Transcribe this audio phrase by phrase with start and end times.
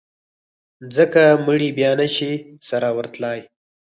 [0.95, 2.33] ځکه مړي بیا نه شي
[2.69, 3.39] سره ورتلای.